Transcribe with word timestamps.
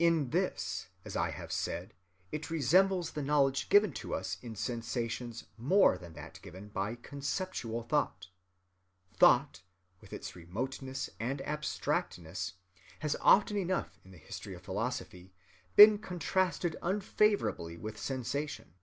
In 0.00 0.30
this, 0.30 0.88
as 1.04 1.14
I 1.14 1.30
have 1.30 1.52
said, 1.52 1.94
it 2.32 2.50
resembles 2.50 3.12
the 3.12 3.22
knowledge 3.22 3.68
given 3.68 3.92
to 3.92 4.14
us 4.16 4.36
in 4.42 4.56
sensations 4.56 5.44
more 5.56 5.96
than 5.96 6.14
that 6.14 6.40
given 6.42 6.70
by 6.70 6.96
conceptual 6.96 7.84
thought. 7.84 8.30
Thought, 9.12 9.62
with 10.00 10.12
its 10.12 10.34
remoteness 10.34 11.08
and 11.20 11.40
abstractness, 11.42 12.54
has 12.98 13.14
often 13.20 13.56
enough 13.56 14.00
in 14.04 14.10
the 14.10 14.18
history 14.18 14.54
of 14.54 14.62
philosophy 14.62 15.32
been 15.76 15.98
contrasted 15.98 16.74
unfavorably 16.82 17.76
with 17.76 17.96
sensation. 17.96 18.74